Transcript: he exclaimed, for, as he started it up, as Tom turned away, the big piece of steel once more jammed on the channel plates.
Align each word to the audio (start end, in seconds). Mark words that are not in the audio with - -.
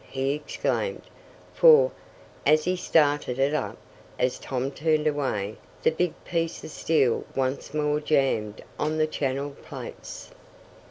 he 0.09 0.33
exclaimed, 0.33 1.03
for, 1.53 1.91
as 2.43 2.63
he 2.63 2.75
started 2.75 3.37
it 3.37 3.53
up, 3.53 3.77
as 4.17 4.39
Tom 4.39 4.71
turned 4.71 5.05
away, 5.05 5.55
the 5.83 5.91
big 5.91 6.15
piece 6.25 6.63
of 6.63 6.71
steel 6.71 7.23
once 7.35 7.71
more 7.71 7.99
jammed 7.99 8.63
on 8.79 8.97
the 8.97 9.05
channel 9.05 9.51
plates. 9.51 10.31